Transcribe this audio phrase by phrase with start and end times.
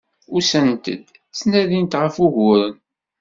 [0.35, 0.85] Usant-d,
[1.31, 2.75] ttnadint ɣef wuguren.